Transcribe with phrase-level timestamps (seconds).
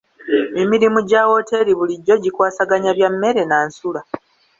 [0.61, 4.01] Emirimu gya wooteeri bulijjo gikwasaganya bya mmere na nsula.